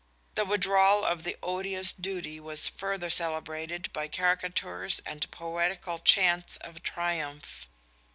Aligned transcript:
The 0.33 0.45
withdrawal 0.45 1.05
of 1.05 1.21
the 1.21 1.37
odious 1.43 1.93
duty 1.93 2.39
was 2.39 2.67
further 2.67 3.11
celebrated 3.11 3.93
by 3.93 4.07
caricatures 4.07 4.99
and 5.05 5.29
"poetical" 5.29 5.99
chants 5.99 6.57
of 6.57 6.81
triumph. 6.81 7.67